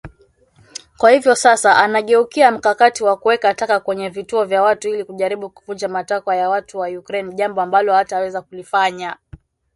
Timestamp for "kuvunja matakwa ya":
5.49-6.49